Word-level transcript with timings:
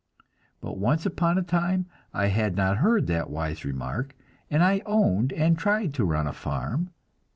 But 0.61 0.79
once 0.79 1.05
upon 1.05 1.37
a 1.37 1.43
time 1.43 1.85
I 2.11 2.29
had 2.29 2.55
not 2.55 2.77
heard 2.77 3.05
that 3.05 3.29
wise 3.29 3.63
remark, 3.63 4.15
and 4.49 4.63
I 4.63 4.81
owned 4.87 5.31
and 5.31 5.55
tried 5.59 5.93
to 5.93 6.05
run 6.05 6.25
a 6.25 6.33
farm. 6.33 6.89